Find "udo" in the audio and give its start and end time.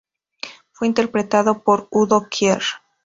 1.91-2.27